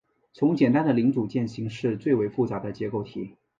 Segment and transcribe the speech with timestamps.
[0.33, 3.37] 从简单的零组件型式最为复杂的结构体。